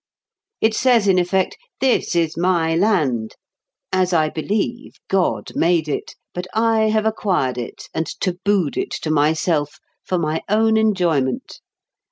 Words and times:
It 0.61 0.73
says 0.73 1.07
in 1.07 1.19
effect, 1.19 1.59
"This 1.79 2.15
is 2.15 2.35
my 2.35 2.75
land. 2.75 3.35
As 3.93 4.13
I 4.13 4.29
believe, 4.29 4.95
God 5.07 5.55
made 5.55 5.87
it; 5.87 6.15
but 6.33 6.47
I 6.55 6.89
have 6.89 7.05
acquired 7.05 7.59
it, 7.59 7.87
and 7.93 8.07
tabooed 8.19 8.77
it 8.77 8.89
to 9.03 9.11
myself, 9.11 9.77
for 10.03 10.17
my 10.17 10.41
own 10.49 10.75
enjoyment. 10.75 11.59